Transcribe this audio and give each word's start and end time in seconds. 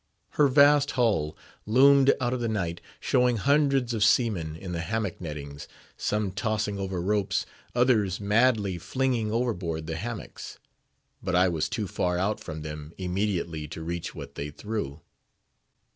Her 0.29 0.47
vast 0.47 0.89
hull 0.97 1.37
loomed 1.67 2.15
out 2.19 2.33
of 2.33 2.39
the 2.39 2.47
night, 2.47 2.81
showing 2.99 3.37
hundreds 3.37 3.93
of 3.93 4.03
seamen 4.03 4.55
in 4.55 4.71
the 4.71 4.79
hammock 4.81 5.21
nettings, 5.21 5.67
some 5.95 6.31
tossing 6.31 6.79
over 6.79 6.99
ropes, 6.99 7.45
others 7.75 8.19
madly 8.19 8.79
flinging 8.79 9.31
overboard 9.31 9.85
the 9.85 9.97
hammocks; 9.97 10.57
but 11.21 11.35
I 11.35 11.49
was 11.49 11.69
too 11.69 11.87
far 11.87 12.17
out 12.17 12.39
from 12.39 12.63
them 12.63 12.93
immediately 12.97 13.67
to 13.67 13.83
reach 13.83 14.15
what 14.15 14.33
they 14.33 14.49
threw. 14.49 15.01